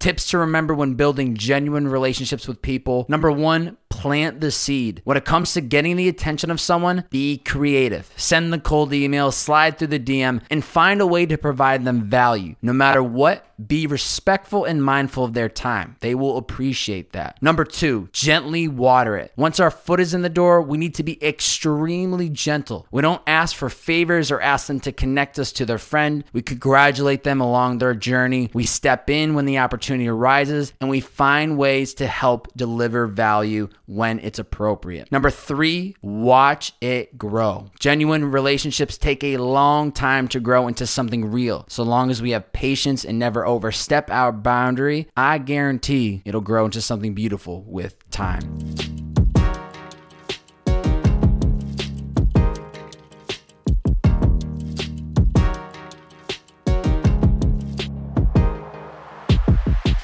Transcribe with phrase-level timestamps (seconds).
[0.00, 3.04] Tips to remember when building genuine relationships with people.
[3.08, 5.02] Number one, plant the seed.
[5.04, 8.10] When it comes to getting the attention of someone, be creative.
[8.16, 12.04] Send the cold email, slide through the DM, and find a way to provide them
[12.04, 12.54] value.
[12.62, 15.96] No matter what, be respectful and mindful of their time.
[16.00, 17.42] They will appreciate that.
[17.42, 19.32] Number two, gently water it.
[19.36, 22.86] Once our foot is in the door, we need to be extremely gentle.
[22.90, 26.24] We don't ask for favors or ask them to connect us to their friend.
[26.32, 28.50] We congratulate them along their journey.
[28.54, 33.68] We step in when the opportunity arises, and we find ways to help deliver value
[33.90, 35.10] when it's appropriate.
[35.10, 37.70] Number three, watch it grow.
[37.80, 41.64] Genuine relationships take a long time to grow into something real.
[41.68, 46.66] So long as we have patience and never overstep our boundary, I guarantee it'll grow
[46.66, 48.99] into something beautiful with time.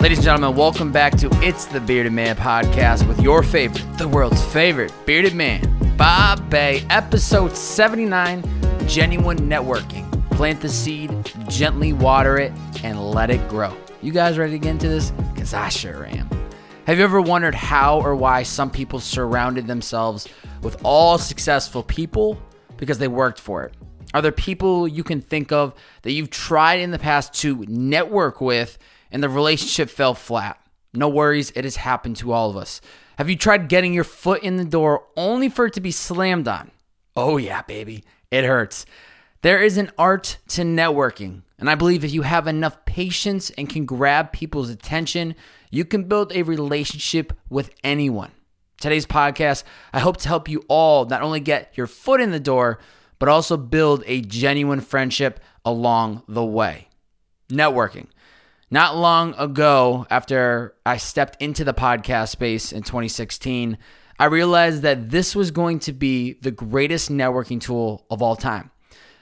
[0.06, 4.06] Ladies and gentlemen, welcome back to It's the Bearded Man podcast with your favorite, the
[4.06, 8.44] world's favorite bearded man, Bob Bay, episode 79
[8.86, 10.08] Genuine Networking.
[10.30, 11.10] Plant the seed,
[11.48, 12.52] gently water it,
[12.84, 13.76] and let it grow.
[14.00, 15.10] You guys ready to get into this?
[15.34, 16.30] Because I sure am.
[16.86, 20.28] Have you ever wondered how or why some people surrounded themselves
[20.62, 22.40] with all successful people
[22.76, 23.74] because they worked for it?
[24.14, 28.40] Are there people you can think of that you've tried in the past to network
[28.40, 28.78] with
[29.10, 30.60] and the relationship fell flat?
[30.92, 32.80] No worries, it has happened to all of us.
[33.18, 36.48] Have you tried getting your foot in the door only for it to be slammed
[36.48, 36.70] on?
[37.16, 38.86] Oh, yeah, baby, it hurts.
[39.42, 43.68] There is an art to networking, and I believe if you have enough patience and
[43.68, 45.34] can grab people's attention,
[45.70, 48.32] you can build a relationship with anyone.
[48.80, 52.40] Today's podcast, I hope to help you all not only get your foot in the
[52.40, 52.78] door,
[53.18, 56.88] but also build a genuine friendship along the way.
[57.48, 58.08] Networking.
[58.70, 63.78] Not long ago, after I stepped into the podcast space in 2016,
[64.18, 68.70] I realized that this was going to be the greatest networking tool of all time.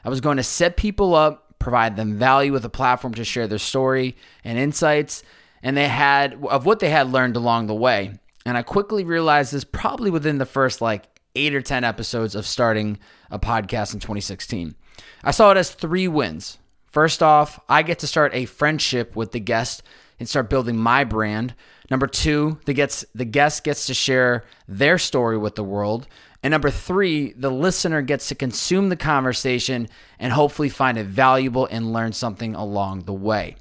[0.03, 3.47] I was going to set people up, provide them value with a platform to share
[3.47, 5.23] their story and insights,
[5.63, 8.19] and they had of what they had learned along the way.
[8.47, 11.05] And I quickly realized this probably within the first like
[11.35, 12.99] eight or 10 episodes of starting
[13.31, 14.75] a podcast in 2016.
[15.23, 16.59] I saw it as three wins.
[16.95, 19.83] First off, I get to start a friendship with the guest
[20.21, 21.57] and start building my brand.
[21.91, 26.07] Number two, the gets the guest gets to share their story with the world.
[26.41, 29.89] And number three, the listener gets to consume the conversation
[30.21, 33.57] and hopefully find it valuable and learn something along the way.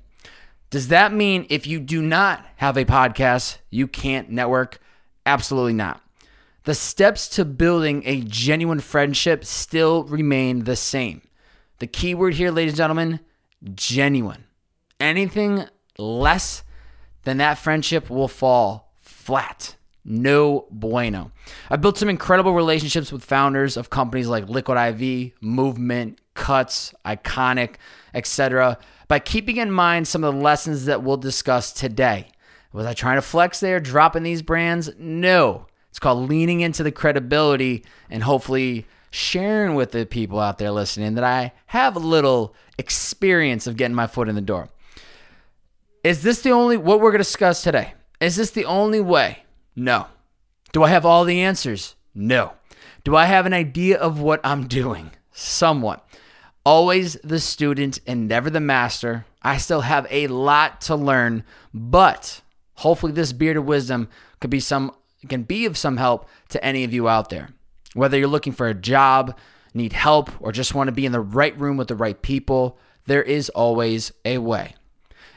[0.69, 4.77] Does that mean if you do not have a podcast, you can't network?
[5.25, 6.03] Absolutely not.
[6.65, 11.23] The steps to building a genuine friendship still remain the same.
[11.83, 13.19] The key word here, ladies and gentlemen,
[13.75, 14.45] genuine.
[15.01, 15.65] Anything
[15.97, 16.63] less
[17.23, 19.75] than that friendship will fall flat.
[20.05, 21.33] No bueno.
[21.69, 27.75] I've built some incredible relationships with founders of companies like Liquid IV, Movement, Cuts, Iconic,
[28.13, 28.77] etc.
[29.09, 32.29] By keeping in mind some of the lessons that we'll discuss today.
[32.71, 34.89] Was I trying to flex there, dropping these brands?
[34.97, 35.67] No.
[35.89, 41.13] It's called leaning into the credibility and hopefully sharing with the people out there listening
[41.13, 44.69] that I have a little experience of getting my foot in the door.
[46.03, 47.93] Is this the only what we're going to discuss today?
[48.19, 49.43] Is this the only way?
[49.75, 50.07] No.
[50.71, 51.95] Do I have all the answers?
[52.15, 52.53] No.
[53.03, 55.11] Do I have an idea of what I'm doing?
[55.31, 56.03] Somewhat.
[56.65, 59.27] Always the student and never the master.
[59.43, 62.41] I still have a lot to learn, but
[62.75, 64.09] hopefully this beard of wisdom
[64.39, 64.91] could be some
[65.29, 67.49] can be of some help to any of you out there.
[67.93, 69.37] Whether you're looking for a job,
[69.73, 72.77] need help, or just want to be in the right room with the right people,
[73.05, 74.75] there is always a way.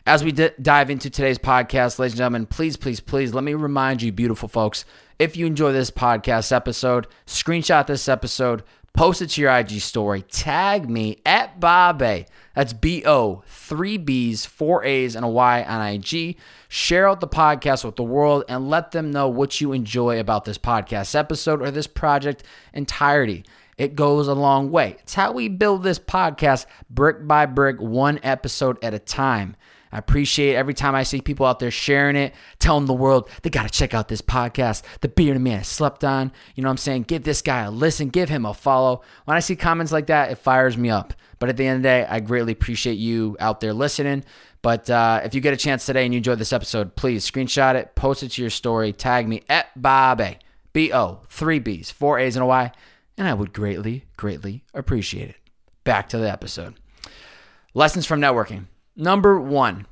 [0.07, 3.55] As we d- dive into today's podcast, ladies and gentlemen, please, please, please let me
[3.55, 4.85] remind you, beautiful folks,
[5.19, 8.63] if you enjoy this podcast episode, screenshot this episode,
[8.97, 14.47] post it to your IG story, tag me at Bob That's B O, three B's,
[14.47, 16.37] four A's, and a Y on IG.
[16.69, 20.47] Share out the podcast with the world and let them know what you enjoy about
[20.47, 23.45] this podcast episode or this project entirety.
[23.77, 24.97] It goes a long way.
[25.01, 29.55] It's how we build this podcast brick by brick, one episode at a time.
[29.97, 33.49] I appreciate every time I see people out there sharing it, telling the world they
[33.49, 36.31] got to check out this podcast, The Bearded Man Slept On.
[36.55, 37.05] You know what I'm saying?
[37.05, 39.01] Give this guy a listen, give him a follow.
[39.25, 41.15] When I see comments like that, it fires me up.
[41.39, 44.23] But at the end of the day, I greatly appreciate you out there listening.
[44.61, 47.75] But uh, if you get a chance today and you enjoyed this episode, please screenshot
[47.75, 50.21] it, post it to your story, tag me at Bob
[50.75, 52.71] B O, three B's, four A's, and a Y,
[53.17, 55.37] and I would greatly, greatly appreciate it.
[55.85, 56.75] Back to the episode.
[57.73, 58.67] Lessons from networking.
[58.97, 59.87] Number one,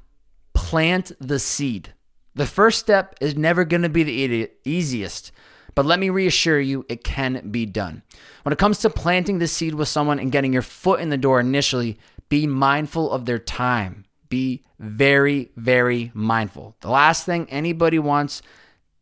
[0.55, 1.93] plant the seed.
[2.35, 5.31] The first step is never going to be the easiest,
[5.75, 8.03] but let me reassure you, it can be done.
[8.43, 11.17] When it comes to planting the seed with someone and getting your foot in the
[11.17, 11.99] door initially,
[12.29, 14.05] be mindful of their time.
[14.29, 16.75] Be very, very mindful.
[16.81, 18.43] The last thing anybody wants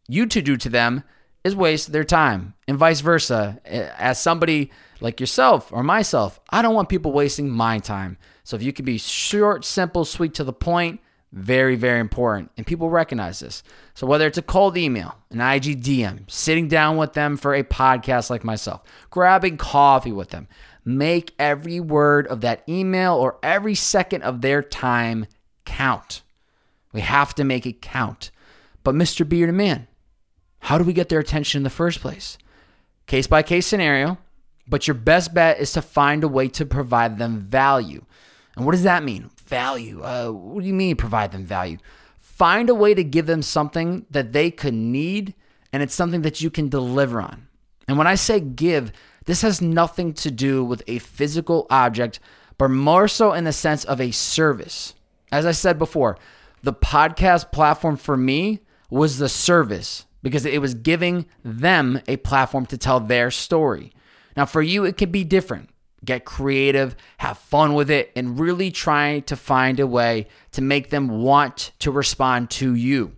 [0.09, 1.05] you to do to them
[1.45, 3.61] is waste their time, and vice versa.
[3.65, 4.71] As somebody
[5.03, 8.17] like yourself or myself, I don't want people wasting my time.
[8.45, 11.01] So if you can be short, simple, sweet to the point,
[11.33, 12.51] very, very important.
[12.57, 13.63] And people recognize this.
[13.95, 17.65] So whether it's a cold email, an IG DM, sitting down with them for a
[17.65, 20.47] podcast like myself, grabbing coffee with them,
[20.85, 25.27] make every word of that email or every second of their time
[25.65, 26.23] count.
[26.93, 28.31] We have to make it count.
[28.85, 29.27] But Mr.
[29.27, 29.89] Bearded Man,
[30.61, 32.37] how do we get their attention in the first place?
[33.07, 34.19] Case by case scenario,
[34.67, 38.05] but your best bet is to find a way to provide them value.
[38.57, 39.31] And what does that mean?
[39.47, 40.03] Value.
[40.03, 41.79] Uh, what do you mean provide them value?
[42.19, 45.35] Find a way to give them something that they could need,
[45.73, 47.49] and it's something that you can deliver on.
[47.89, 48.93] And when I say give,
[49.27, 52.21] this has nothing to do with a physical object,
[52.59, 54.95] but more so in the sense of a service.
[55.31, 56.19] As I said before,
[56.63, 58.61] the podcast platform for me
[58.91, 63.93] was the service because it was giving them a platform to tell their story.
[64.37, 65.71] Now, for you, it could be different.
[66.05, 70.91] Get creative, have fun with it, and really try to find a way to make
[70.91, 73.13] them want to respond to you.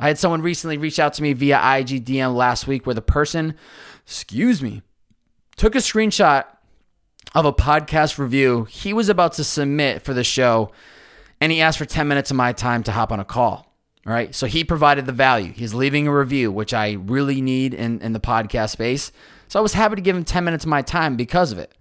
[0.00, 3.02] I had someone recently reach out to me via IG DM last week where the
[3.02, 3.54] person,
[4.04, 4.82] excuse me,
[5.56, 6.44] took a screenshot
[7.34, 10.72] of a podcast review he was about to submit for the show,
[11.40, 13.72] and he asked for 10 minutes of my time to hop on a call.
[14.06, 14.34] All right.
[14.34, 15.52] So he provided the value.
[15.52, 19.12] He's leaving a review, which I really need in, in the podcast space.
[19.52, 21.74] So I was happy to give him 10 minutes of my time because of it.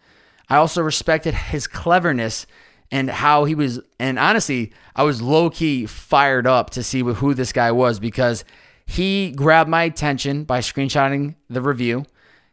[0.50, 2.45] I also respected his cleverness
[2.91, 3.79] and how he was.
[3.97, 8.44] And honestly, I was low key fired up to see who this guy was because
[8.85, 12.03] he grabbed my attention by screenshotting the review.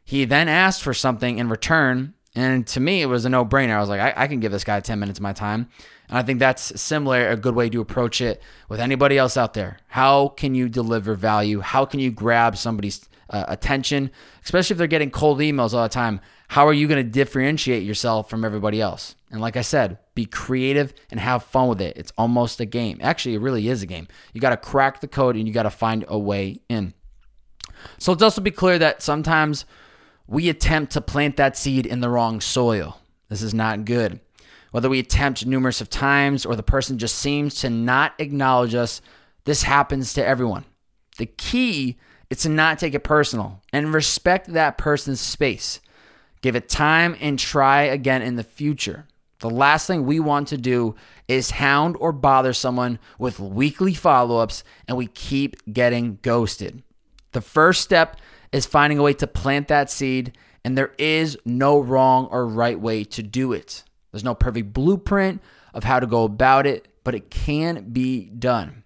[0.05, 2.14] He then asked for something in return.
[2.37, 3.75] And to me, it was a no brainer.
[3.75, 5.69] I was like, I, I, can give this guy 10 minutes of my time.
[6.09, 9.55] And I think that's similar, a good way to approach it with anybody else out
[9.55, 9.79] there.
[9.88, 11.59] How can you deliver value?
[11.59, 14.10] How can you grab somebody's uh, attention,
[14.44, 16.20] especially if they're getting cold emails all the time?
[16.48, 19.14] How are you going to differentiate yourself from everybody else?
[19.30, 21.96] And like I said, be creative and have fun with it.
[21.96, 22.98] It's almost a game.
[23.02, 24.08] Actually, it really is a game.
[24.32, 26.94] You got to crack the code and you got to find a way in.
[27.98, 29.64] So let's also be clear that sometimes
[30.26, 33.00] we attempt to plant that seed in the wrong soil.
[33.28, 34.20] This is not good.
[34.70, 39.00] Whether we attempt numerous of times or the person just seems to not acknowledge us,
[39.44, 40.64] this happens to everyone.
[41.16, 41.98] The key
[42.30, 45.80] is to not take it personal and respect that person's space.
[46.40, 49.06] Give it time and try again in the future.
[49.40, 50.96] The last thing we want to do
[51.28, 56.82] is hound or bother someone with weekly follow ups and we keep getting ghosted.
[57.32, 58.16] The first step
[58.52, 62.80] is finding a way to plant that seed, and there is no wrong or right
[62.80, 63.84] way to do it.
[64.10, 65.42] There's no perfect blueprint
[65.75, 68.84] of how to go about it, but it can be done.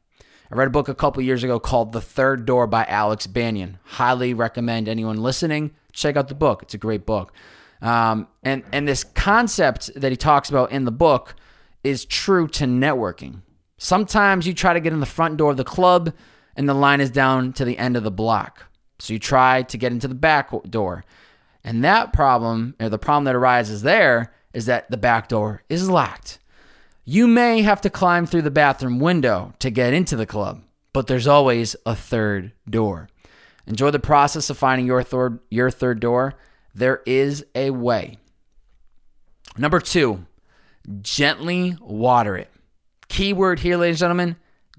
[0.53, 3.79] I read a book a couple years ago called The Third Door by Alex Banayan.
[3.85, 6.63] Highly recommend anyone listening check out the book.
[6.63, 7.33] It's a great book.
[7.81, 11.35] Um, and and this concept that he talks about in the book
[11.83, 13.43] is true to networking.
[13.79, 16.13] Sometimes you try to get in the front door of the club
[16.55, 18.67] and the line is down to the end of the block.
[18.99, 21.05] So you try to get into the back door.
[21.65, 25.89] And that problem, or the problem that arises there, is that the back door is
[25.89, 26.39] locked.
[27.05, 31.09] You may have to climb through the bathroom window to get into the club, but
[31.09, 33.09] there's always a third door.
[33.67, 36.35] Enjoy the process of finding your third, your third door.
[36.75, 38.19] There is a way.
[39.59, 40.27] Number two,
[41.01, 42.51] gently water it.
[43.09, 44.37] Keyword here, ladies and gentlemen,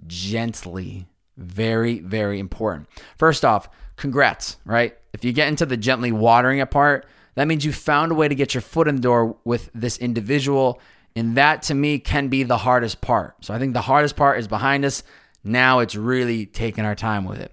[0.08, 1.08] gently.
[1.36, 2.88] Very, very important.
[3.18, 4.96] First off, congrats, right?
[5.12, 8.28] If you get into the gently watering it part, that means you found a way
[8.28, 10.80] to get your foot in the door with this individual.
[11.16, 13.36] And that to me can be the hardest part.
[13.46, 15.04] So I think the hardest part is behind us.
[15.44, 17.52] Now it's really taking our time with it.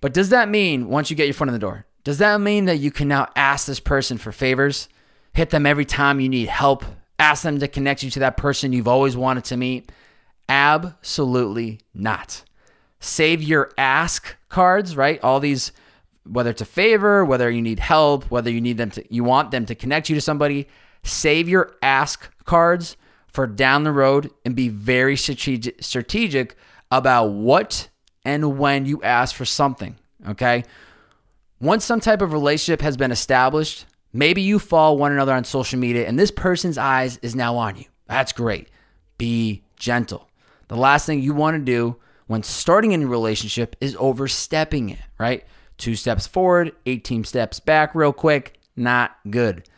[0.00, 2.64] But does that mean once you get your foot in the door, does that mean
[2.64, 4.88] that you can now ask this person for favors?
[5.34, 6.84] Hit them every time you need help?
[7.18, 9.92] Ask them to connect you to that person you've always wanted to meet?
[10.48, 12.44] Absolutely not.
[12.98, 15.22] Save your ask cards, right?
[15.22, 15.72] All these
[16.24, 19.50] whether it's a favor, whether you need help, whether you need them to you want
[19.50, 20.68] them to connect you to somebody,
[21.02, 22.96] save your ask cards
[23.28, 26.56] for down the road and be very strategic,
[26.90, 27.88] about what
[28.24, 29.96] and when you ask for something,
[30.28, 30.64] okay?
[31.60, 35.78] Once some type of relationship has been established, maybe you follow one another on social
[35.78, 37.84] media and this person's eyes is now on you.
[38.08, 38.68] That's great.
[39.18, 40.28] Be gentle.
[40.66, 44.98] The last thing you want to do when starting a new relationship is overstepping it,
[45.18, 45.44] right?
[45.78, 49.68] Two steps forward, 18 steps back, real quick, not good.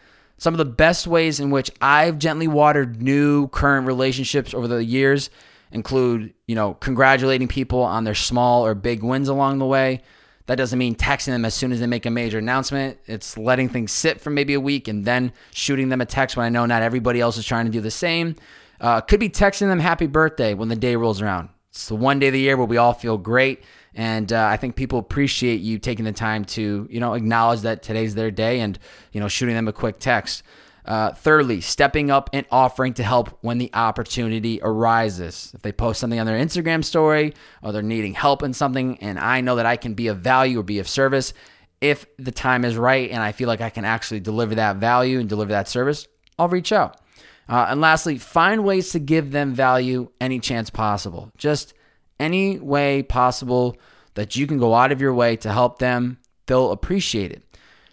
[0.42, 4.84] Some of the best ways in which I've gently watered new current relationships over the
[4.84, 5.30] years
[5.70, 10.02] include, you know, congratulating people on their small or big wins along the way.
[10.46, 12.99] That doesn't mean texting them as soon as they make a major announcement.
[13.06, 16.44] It's letting things sit for maybe a week and then shooting them a text when
[16.44, 18.34] I know not everybody else is trying to do the same.
[18.80, 21.50] Uh, could be texting them happy birthday when the day rolls around.
[21.70, 23.62] It's the one day of the year where we all feel great.
[23.94, 27.82] And uh, I think people appreciate you taking the time to, you know, acknowledge that
[27.82, 28.78] today's their day and,
[29.12, 30.42] you know, shooting them a quick text.
[30.84, 35.52] Uh, thirdly, stepping up and offering to help when the opportunity arises.
[35.54, 39.16] If they post something on their Instagram story or they're needing help in something, and
[39.18, 41.34] I know that I can be of value or be of service,
[41.80, 45.20] if the time is right and I feel like I can actually deliver that value
[45.20, 46.08] and deliver that service,
[46.38, 47.00] I'll reach out.
[47.49, 51.30] Uh, and lastly, find ways to give them value any chance possible.
[51.37, 51.75] Just
[52.23, 53.76] any way possible
[54.14, 57.43] that you can go out of your way to help them, they'll appreciate it.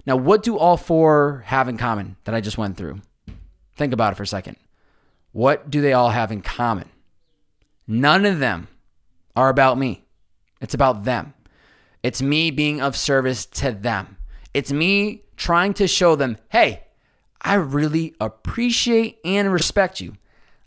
[0.06, 3.02] Now, what do all four have in common that I just went through?
[3.76, 4.58] Think about it for a second.
[5.32, 6.90] What do they all have in common?
[7.88, 8.68] None of them
[9.36, 10.04] are about me.
[10.62, 11.34] It's about them.
[12.04, 14.18] It's me being of service to them.
[14.54, 16.84] It's me trying to show them, hey,
[17.42, 20.14] I really appreciate and respect you.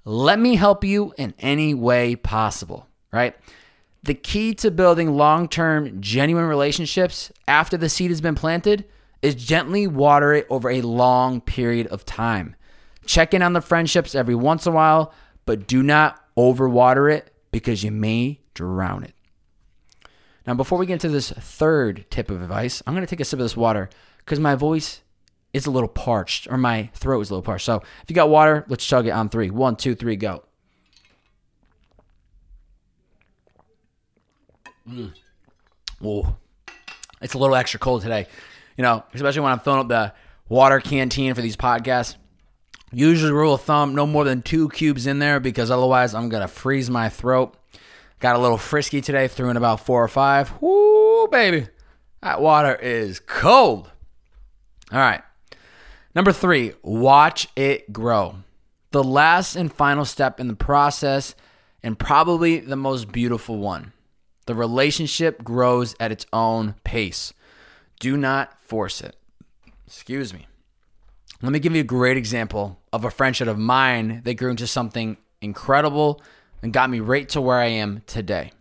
[0.05, 3.37] Let me help you in any way possible right?
[4.03, 8.85] The key to building long term, genuine relationships after the seed has been planted
[9.21, 12.57] is gently water it over a long period of time.
[13.07, 15.13] Check in on the friendships every once in a while,
[15.47, 19.15] but do not overwater it because you may drown it.
[20.47, 23.25] Now, before we get into this third tip of advice, I'm going to take a
[23.25, 23.89] sip of this water
[24.19, 25.03] because my voice
[25.53, 27.67] is a little parched or my throat is a little parched.
[27.67, 29.51] So if you got water, let's chug it on three.
[29.51, 30.45] One, two, three, go.
[34.89, 35.13] Mm.
[36.03, 36.35] Oh,
[37.21, 38.27] it's a little extra cold today.
[38.77, 40.13] You know, especially when I'm filling up the
[40.49, 42.17] water canteen for these podcasts.
[42.93, 46.49] Usually, rule of thumb, no more than two cubes in there because otherwise I'm gonna
[46.49, 47.57] freeze my throat.
[48.19, 50.53] Got a little frisky today, threw in about four or five.
[50.61, 51.69] Woo, baby,
[52.23, 53.91] that water is cold.
[54.93, 55.23] All right,
[56.15, 58.37] number three, watch it grow.
[58.91, 61.35] The last and final step in the process,
[61.83, 63.93] and probably the most beautiful one.
[64.47, 67.33] The relationship grows at its own pace.
[68.01, 69.17] Do not force it.
[69.87, 70.47] Excuse me.
[71.43, 74.67] Let me give you a great example of a friendship of mine that grew into
[74.67, 76.23] something incredible
[76.63, 78.53] and got me right to where I am today.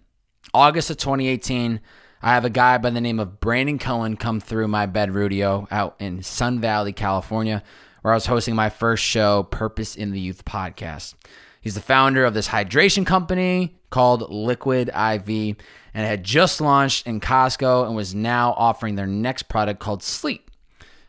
[0.54, 1.80] August of 2018,
[2.22, 5.68] I have a guy by the name of Brandon Cohen come through my bed rodeo
[5.72, 7.64] out in Sun Valley, California,
[8.02, 11.16] where I was hosting my first show, Purpose in the Youth podcast.
[11.62, 15.58] He's the founder of this hydration company called Liquid IV
[15.94, 20.02] and it had just launched in Costco and was now offering their next product called
[20.02, 20.50] Sleep.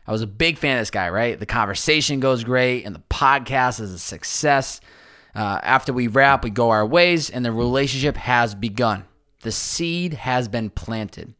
[0.05, 1.39] I was a big fan of this guy, right?
[1.39, 4.81] The conversation goes great and the podcast is a success.
[5.33, 9.05] Uh, after we wrap, we go our ways and the relationship has begun.
[9.41, 11.33] The seed has been planted.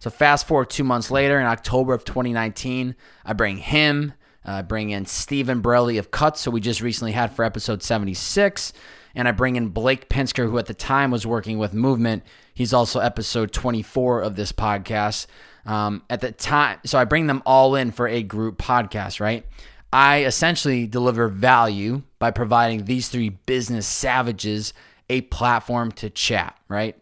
[0.00, 4.12] So, fast forward two months later, in October of 2019, I bring him,
[4.44, 7.82] I uh, bring in Stephen Borelli of Cuts, who we just recently had for episode
[7.82, 8.72] 76.
[9.18, 12.22] And I bring in Blake Pinsker, who at the time was working with Movement.
[12.54, 15.26] He's also episode 24 of this podcast.
[15.66, 19.44] Um, at the time, so I bring them all in for a group podcast, right?
[19.92, 24.72] I essentially deliver value by providing these three business savages
[25.10, 26.96] a platform to chat, right?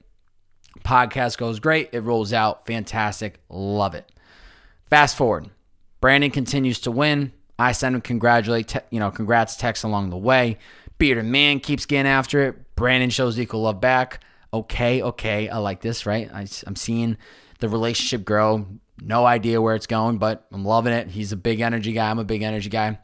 [0.86, 1.90] Podcast goes great.
[1.92, 2.64] It rolls out.
[2.66, 3.40] Fantastic.
[3.50, 4.10] Love it.
[4.88, 5.50] Fast forward.
[6.00, 7.32] Brandon continues to win.
[7.58, 10.58] I send him congratulate, te- you know, congrats text along the way.
[10.98, 12.74] Bearded man keeps getting after it.
[12.74, 14.22] Brandon shows equal love back.
[14.52, 16.30] Okay, okay, I like this, right?
[16.32, 17.16] I, I'm seeing
[17.58, 18.66] the relationship grow.
[19.02, 21.08] No idea where it's going, but I'm loving it.
[21.08, 22.10] He's a big energy guy.
[22.10, 22.98] I'm a big energy guy.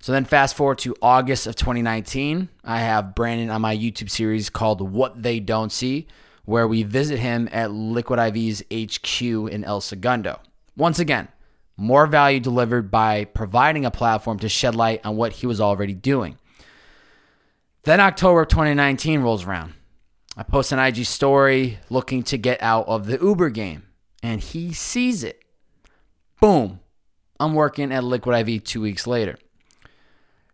[0.00, 4.48] So then, fast forward to August of 2019, I have Brandon on my YouTube series
[4.48, 6.08] called What They Don't See,
[6.46, 10.40] where we visit him at Liquid IV's HQ in El Segundo.
[10.74, 11.28] Once again,
[11.76, 15.94] more value delivered by providing a platform to shed light on what he was already
[15.94, 16.38] doing.
[17.84, 19.74] Then October of 2019 rolls around.
[20.36, 23.84] I post an IG story looking to get out of the Uber game,
[24.22, 25.42] and he sees it.
[26.40, 26.80] Boom.
[27.38, 29.38] I'm working at Liquid IV two weeks later.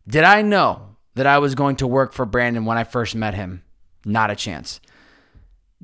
[0.09, 3.35] Did I know that I was going to work for Brandon when I first met
[3.35, 3.65] him?
[4.05, 4.81] Not a chance.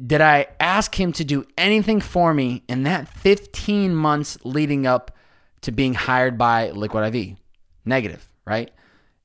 [0.05, 5.13] Did I ask him to do anything for me in that 15 months leading up
[5.63, 7.37] to being hired by Liquid IV.
[7.85, 8.71] Negative, right?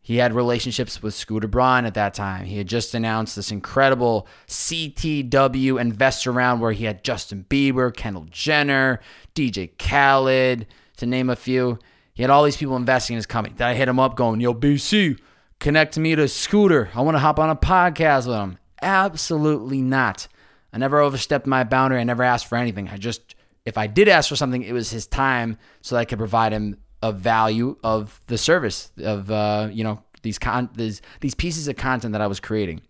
[0.08, 2.46] He had relationships with Scooter Braun at that time.
[2.46, 8.26] He had just announced this incredible CTW investor round where he had Justin Bieber, Kendall
[8.32, 9.02] Jenner,
[9.36, 11.78] DJ Khaled, to name a few.
[12.14, 13.54] He had all these people investing in his company.
[13.58, 15.20] Then I hit him up going, Yo, BC,
[15.60, 16.90] connect me to Scooter.
[16.96, 18.60] I want to hop on a podcast with him.
[18.82, 20.30] Absolutely not.
[20.72, 22.00] I never overstepped my boundary.
[22.00, 22.88] I never asked for anything.
[22.88, 23.36] I just,
[23.66, 26.54] if I did ask for something, it was his time so that I could provide
[26.54, 31.68] him of value of the service of uh, you know these con these these pieces
[31.68, 32.82] of content that I was creating.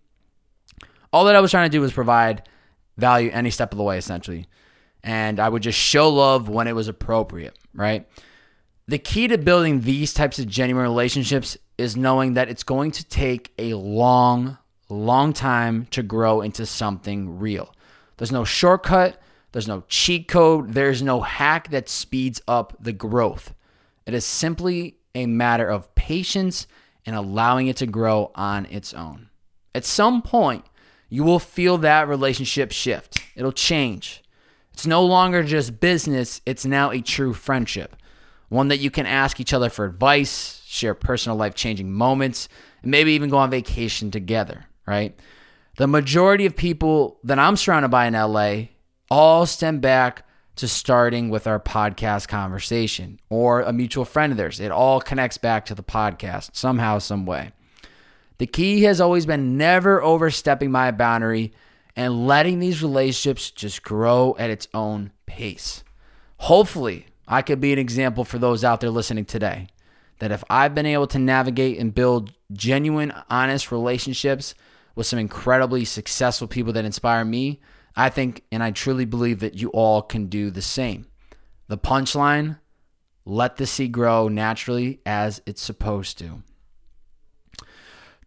[1.12, 2.48] All that I was trying to do was provide
[2.96, 4.46] value any step of the way, essentially,
[5.02, 7.58] and I would just show love when it was appropriate.
[7.74, 8.06] Right.
[8.86, 13.04] The key to building these types of genuine relationships is knowing that it's going to
[13.04, 14.56] take a long,
[14.88, 17.74] long time to grow into something real.
[18.16, 19.20] There's no shortcut.
[19.52, 20.72] There's no cheat code.
[20.72, 23.54] There's no hack that speeds up the growth.
[24.08, 26.66] It is simply a matter of patience
[27.04, 29.28] and allowing it to grow on its own.
[29.74, 30.64] At some point,
[31.10, 33.20] you will feel that relationship shift.
[33.36, 34.22] It'll change.
[34.72, 37.96] It's no longer just business, it's now a true friendship.
[38.48, 42.48] One that you can ask each other for advice, share personal life changing moments,
[42.80, 45.20] and maybe even go on vacation together, right?
[45.76, 48.68] The majority of people that I'm surrounded by in LA
[49.10, 50.26] all stem back
[50.58, 54.58] to starting with our podcast conversation or a mutual friend of theirs.
[54.58, 57.52] It all connects back to the podcast somehow, some way.
[58.38, 61.52] The key has always been never overstepping my boundary
[61.94, 65.84] and letting these relationships just grow at its own pace.
[66.38, 69.68] Hopefully, I could be an example for those out there listening today
[70.18, 74.54] that if I've been able to navigate and build genuine, honest relationships
[74.96, 77.60] with some incredibly successful people that inspire me,
[77.98, 81.08] I think and I truly believe that you all can do the same.
[81.66, 82.58] The punchline
[83.24, 86.42] let the seed grow naturally as it's supposed to.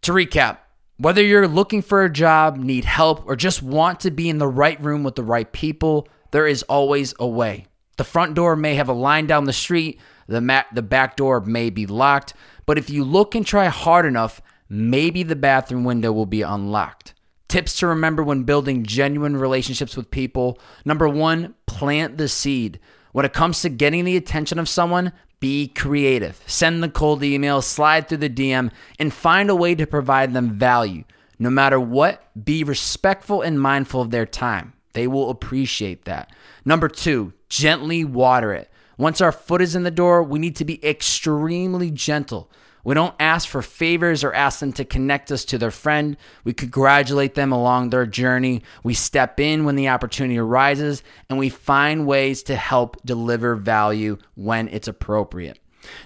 [0.02, 0.58] To recap,
[0.98, 4.46] whether you're looking for a job, need help, or just want to be in the
[4.46, 7.66] right room with the right people, there is always a way.
[7.96, 11.40] The front door may have a line down the street, the, mat, the back door
[11.40, 12.34] may be locked,
[12.66, 17.14] but if you look and try hard enough, maybe the bathroom window will be unlocked.
[17.52, 20.58] Tips to remember when building genuine relationships with people.
[20.86, 22.80] Number one, plant the seed.
[23.12, 26.40] When it comes to getting the attention of someone, be creative.
[26.46, 30.52] Send the cold email, slide through the DM, and find a way to provide them
[30.52, 31.04] value.
[31.38, 34.72] No matter what, be respectful and mindful of their time.
[34.94, 36.32] They will appreciate that.
[36.64, 38.70] Number two, gently water it.
[38.96, 42.50] Once our foot is in the door, we need to be extremely gentle.
[42.84, 46.16] We don't ask for favors or ask them to connect us to their friend.
[46.42, 48.62] We congratulate them along their journey.
[48.82, 54.18] We step in when the opportunity arises, and we find ways to help deliver value
[54.34, 55.60] when it's appropriate.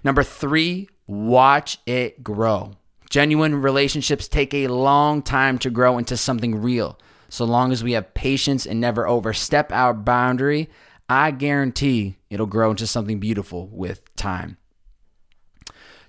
[0.05, 2.73] Number three, watch it grow.
[3.09, 6.99] Genuine relationships take a long time to grow into something real.
[7.29, 10.69] So long as we have patience and never overstep our boundary,
[11.09, 14.59] I guarantee it'll grow into something beautiful with time.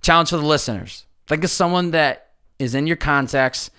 [0.07, 1.05] Challenge for the listeners.
[1.27, 3.69] Think of someone that is in your contacts,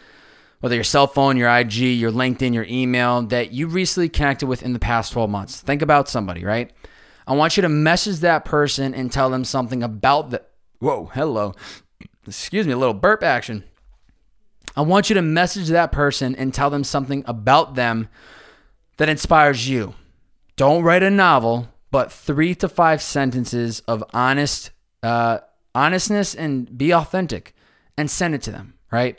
[0.60, 4.62] whether your cell phone, your IG, your LinkedIn, your email, that you recently connected with
[4.62, 5.62] in the past 12 months.
[5.62, 6.70] Think about somebody, right?
[7.26, 10.42] I want you to message that person and tell them something about the.
[10.80, 11.54] Whoa, hello.
[12.26, 13.64] Excuse me, a little burp action.
[14.76, 18.10] I want you to message that person and tell them something about them
[18.98, 19.94] that inspires you.
[20.56, 25.38] Don't write a novel, but three to five sentences of honest, uh,
[25.74, 27.54] honestness and be authentic
[27.96, 29.18] and send it to them, right?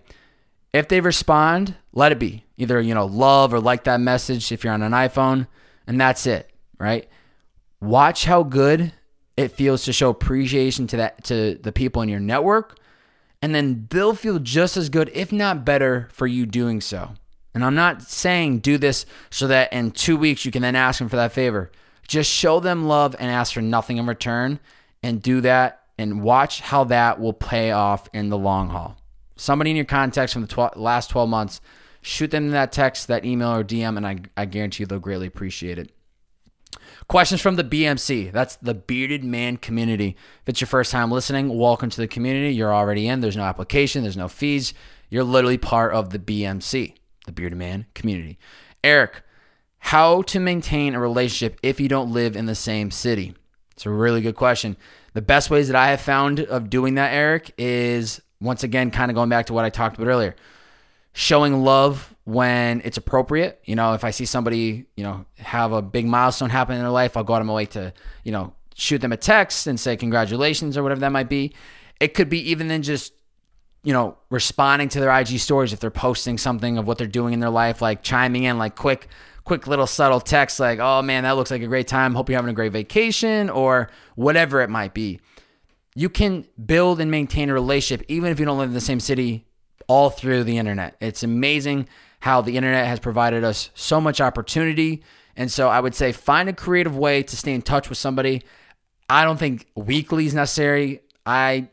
[0.73, 2.45] If they respond, let it be.
[2.57, 5.47] Either, you know, love or like that message if you're on an iPhone,
[5.87, 7.07] and that's it, right?
[7.81, 8.93] Watch how good
[9.37, 12.77] it feels to show appreciation to that to the people in your network,
[13.41, 17.13] and then they'll feel just as good, if not better, for you doing so.
[17.53, 20.99] And I'm not saying do this so that in two weeks you can then ask
[20.99, 21.71] them for that favor.
[22.07, 24.59] Just show them love and ask for nothing in return
[25.01, 28.97] and do that and watch how that will pay off in the long haul.
[29.35, 31.59] Somebody in your contacts from the last 12 months,
[32.01, 35.27] shoot them that text, that email, or DM, and I, I guarantee you they'll greatly
[35.27, 35.91] appreciate it.
[37.09, 38.31] Questions from the BMC.
[38.31, 40.15] That's the Bearded Man community.
[40.41, 42.53] If it's your first time listening, welcome to the community.
[42.53, 43.19] You're already in.
[43.19, 44.73] There's no application, there's no fees.
[45.09, 46.93] You're literally part of the BMC,
[47.25, 48.39] the Bearded Man community.
[48.85, 49.23] Eric,
[49.79, 53.35] how to maintain a relationship if you don't live in the same city?
[53.75, 54.77] It's a really good question.
[55.13, 59.11] The best ways that I have found of doing that, Eric, is once again kind
[59.11, 60.35] of going back to what I talked about earlier.
[61.13, 63.59] Showing love when it's appropriate.
[63.65, 66.91] You know, if I see somebody, you know, have a big milestone happen in their
[66.91, 67.93] life, I'll go out of my way to,
[68.23, 71.53] you know, shoot them a text and say congratulations or whatever that might be.
[71.99, 73.13] It could be even then just
[73.83, 77.33] you know, responding to their IG stories if they're posting something of what they're doing
[77.33, 79.07] in their life, like chiming in, like quick,
[79.49, 82.13] quick little subtle text, like, oh man, that looks like a great time.
[82.13, 85.19] Hope you're having a great vacation, or whatever it might be.
[85.95, 88.99] You can build and maintain a relationship even if you don't live in the same
[88.99, 89.47] city
[89.87, 90.97] all through the internet.
[91.01, 95.03] It's amazing how the internet has provided us so much opportunity.
[95.35, 98.43] And so I would say find a creative way to stay in touch with somebody.
[99.09, 101.01] I don't think weekly is necessary.
[101.25, 101.69] I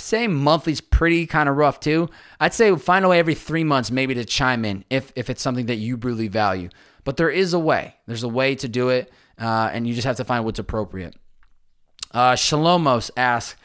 [0.00, 2.08] say monthly's pretty kind of rough too.
[2.38, 5.42] I'd say find a way every three months maybe to chime in if if it's
[5.42, 6.68] something that you really value.
[7.04, 7.94] But there is a way.
[8.06, 11.16] There's a way to do it, uh, and you just have to find what's appropriate.
[12.12, 13.58] Uh, Shalomos asks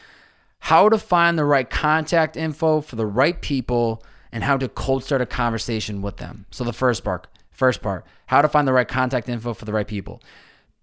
[0.59, 5.03] how to find the right contact info for the right people and how to cold
[5.03, 6.45] start a conversation with them.
[6.51, 9.73] So the first part, first part, how to find the right contact info for the
[9.73, 10.21] right people.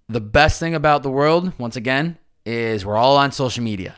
[0.08, 3.96] The best thing about the world, once again, is we're all on social media.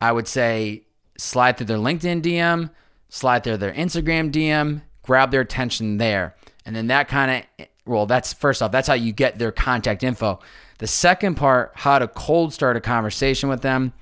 [0.00, 0.84] I would say
[1.22, 2.70] slide through their LinkedIn DM,
[3.08, 6.34] slide through their Instagram DM, grab their attention there.
[6.64, 10.02] And then that kind of, well, that's first off, that's how you get their contact
[10.02, 10.40] info.
[10.78, 13.92] The second part, how to cold start a conversation with them.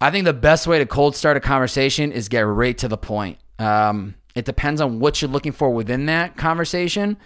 [0.00, 2.96] I think the best way to cold start a conversation is get right to the
[2.96, 3.38] point.
[3.58, 7.16] Um, it depends on what you're looking for within that conversation.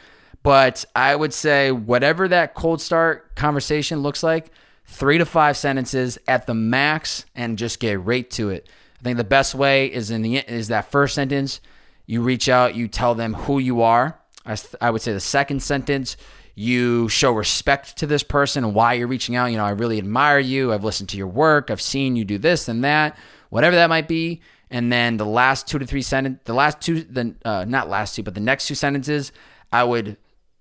[0.42, 4.50] But I would say, whatever that cold start conversation looks like,
[4.84, 8.68] three to five sentences at the max and just get right to it.
[9.00, 11.60] I think the best way is in the is that first sentence.
[12.06, 14.18] You reach out, you tell them who you are.
[14.44, 16.16] I, I would say the second sentence,
[16.54, 19.46] you show respect to this person and why you're reaching out.
[19.46, 20.72] You know, I really admire you.
[20.72, 21.70] I've listened to your work.
[21.70, 23.18] I've seen you do this and that,
[23.50, 24.40] whatever that might be.
[24.70, 28.16] And then the last two to three sentence, the last two, the uh, not last
[28.16, 29.32] two, but the next two sentences,
[29.72, 30.16] I would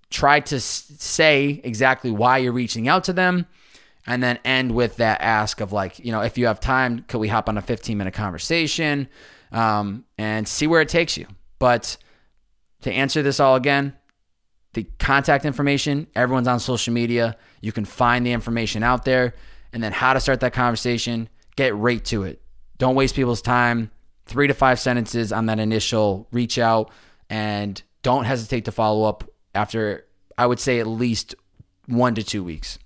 [0.10, 3.48] try to say exactly why you're reaching out to them
[4.08, 7.18] and then end with that ask of like, you know, if you have time, could
[7.20, 9.08] we hop on a 15 minute conversation
[9.52, 11.28] um, and see where it takes you?
[11.60, 11.98] But
[12.82, 13.96] to answer this all again,
[14.74, 17.38] the contact information, everyone's on social media.
[17.62, 19.34] You can find the information out there.
[19.74, 22.41] And then how to start that conversation, get right to it.
[22.78, 23.91] Don't waste people's time.
[24.26, 26.91] Three to five sentences on that initial reach out
[27.30, 30.06] and don't hesitate to follow up after,
[30.38, 31.36] I would say, at least
[31.88, 32.80] one to two weeks.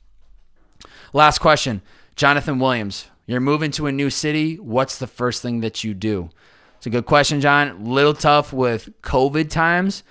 [1.14, 1.82] Last question
[2.16, 4.56] Jonathan Williams, you're moving to a new city.
[4.58, 6.30] What's the first thing that you do?
[6.78, 7.86] It's a good question, John.
[7.86, 10.04] Little tough with COVID times.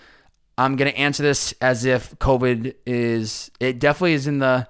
[0.59, 4.67] I'm going to answer this as if COVID is, it definitely is in the,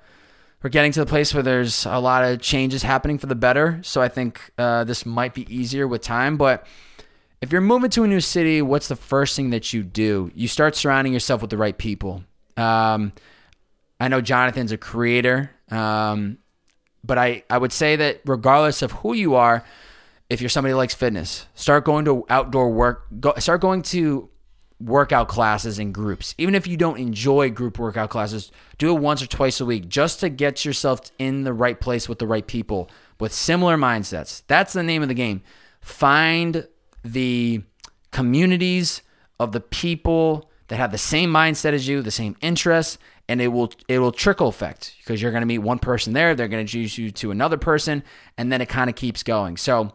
[0.62, 3.80] we're getting to the place where there's a lot of changes happening for the better.
[3.82, 6.36] So I think uh, this might be easier with time.
[6.36, 6.66] But
[7.40, 10.30] if you're moving to a new city, what's the first thing that you do?
[10.34, 12.22] You start surrounding yourself with the right people.
[12.56, 13.12] Um,
[13.98, 15.50] I know Jonathan's a creator.
[15.70, 16.38] Um,
[17.04, 19.64] but I, I would say that regardless of who you are,
[20.30, 24.28] if you're somebody who likes fitness, start going to outdoor work, go, start going to
[24.80, 26.34] workout classes in groups.
[26.38, 29.88] Even if you don't enjoy group workout classes, do it once or twice a week
[29.88, 34.42] just to get yourself in the right place with the right people with similar mindsets.
[34.46, 35.42] That's the name of the game.
[35.80, 36.66] Find
[37.04, 37.62] the
[38.10, 39.02] communities
[39.40, 43.48] of the people that have the same mindset as you, the same interests, and it
[43.48, 46.58] will it will trickle effect because you're going to meet one person there, they're going
[46.58, 48.02] to introduce you to another person,
[48.36, 49.56] and then it kind of keeps going.
[49.56, 49.92] So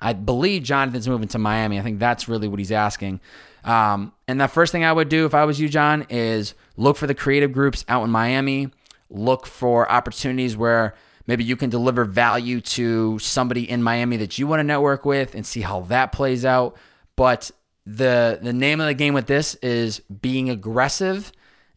[0.00, 1.78] I believe Jonathan's moving to Miami.
[1.78, 3.20] I think that's really what he's asking.
[3.64, 6.96] Um, and the first thing I would do if I was you, John, is look
[6.96, 8.70] for the creative groups out in Miami.
[9.10, 10.94] Look for opportunities where
[11.26, 15.34] maybe you can deliver value to somebody in Miami that you want to network with
[15.34, 16.76] and see how that plays out.
[17.16, 17.50] But
[17.86, 21.32] the the name of the game with this is being aggressive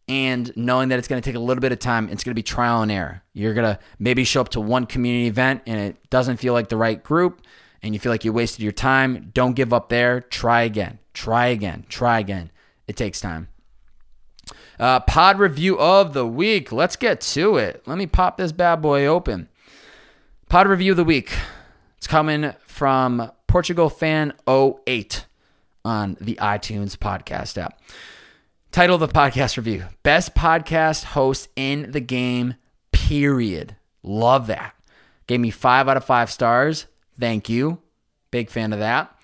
[0.07, 2.09] and knowing that it's going to take a little bit of time.
[2.09, 3.23] It's going to be trial and error.
[3.33, 6.69] You're going to maybe show up to one community event and it doesn't feel like
[6.69, 7.41] the right group
[7.81, 9.31] and you feel like you wasted your time.
[9.33, 10.21] Don't give up there.
[10.21, 10.99] Try again.
[11.13, 11.85] Try again.
[11.89, 12.51] Try again.
[12.87, 13.47] It takes time.
[14.79, 16.71] Uh, pod review of the week.
[16.71, 17.83] Let's get to it.
[17.85, 19.47] Let me pop this bad boy open.
[20.49, 21.31] Pod review of the week.
[21.97, 25.25] It's coming from Portugal Fan 08
[25.85, 27.79] on the iTunes podcast app.
[28.73, 32.55] Title of the podcast review Best podcast host in the game,
[32.91, 33.75] period.
[34.01, 34.73] Love that.
[35.27, 36.87] Gave me five out of five stars.
[37.19, 37.77] Thank you.
[38.31, 39.15] Big fan of that.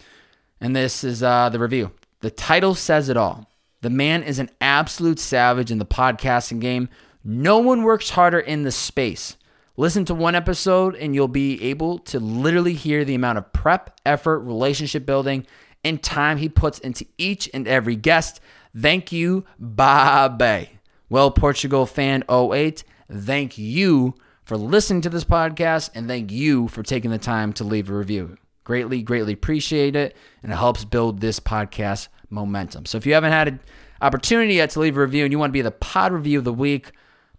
[0.61, 1.89] And this is uh, the review.
[2.19, 3.49] The title says it all.
[3.81, 6.87] The man is an absolute savage in the podcasting game.
[7.23, 9.35] No one works harder in the space.
[9.77, 13.99] Listen to one episode and you'll be able to literally hear the amount of prep,
[14.05, 15.47] effort, relationship building,
[15.83, 18.41] and time he puts into each and every guest.
[18.75, 20.67] Thank you, Babe.
[21.09, 26.83] Well, Portugal fan 08, thank you for listening to this podcast and thank you for
[26.83, 28.37] taking the time to leave a review.
[28.63, 30.15] Greatly, greatly appreciate it.
[30.43, 32.85] And it helps build this podcast momentum.
[32.85, 33.59] So if you haven't had an
[34.01, 36.43] opportunity yet to leave a review and you want to be the pod review of
[36.43, 36.91] the week,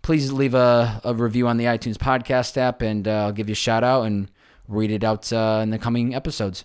[0.02, 3.52] please leave a, a review on the iTunes podcast app and uh, I'll give you
[3.52, 4.30] a shout out and
[4.66, 6.64] read it out uh, in the coming episodes.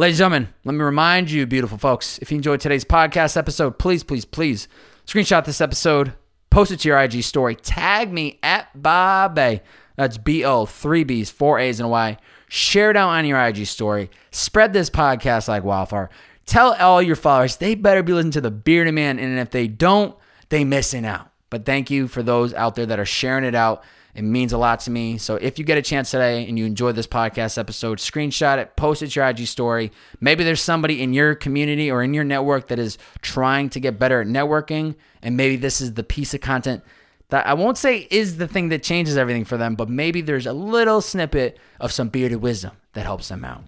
[0.00, 3.80] Ladies and gentlemen, let me remind you, beautiful folks, if you enjoyed today's podcast episode,
[3.80, 4.68] please, please, please
[5.04, 6.12] screenshot this episode,
[6.50, 11.30] post it to your IG story, tag me at Bob That's B O, three B's,
[11.30, 12.16] four A's, and a Y.
[12.48, 14.08] Share it out on your IG story.
[14.30, 16.10] Spread this podcast like wildfire.
[16.46, 19.66] Tell all your followers they better be listening to the Bearded Man, and if they
[19.66, 20.16] don't,
[20.48, 21.28] they missing out.
[21.50, 23.82] But thank you for those out there that are sharing it out.
[24.18, 25.16] It means a lot to me.
[25.16, 28.74] So if you get a chance today and you enjoyed this podcast episode, screenshot it,
[28.74, 29.92] post it to your IG story.
[30.20, 33.96] Maybe there's somebody in your community or in your network that is trying to get
[33.96, 36.82] better at networking, and maybe this is the piece of content
[37.28, 40.46] that I won't say is the thing that changes everything for them, but maybe there's
[40.46, 43.62] a little snippet of some bearded wisdom that helps them out.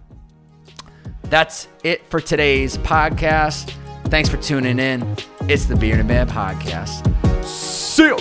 [1.23, 3.73] That's it for today's podcast.
[4.07, 5.15] Thanks for tuning in.
[5.43, 7.07] It's the Bearded Man Podcast.
[7.45, 8.17] See you.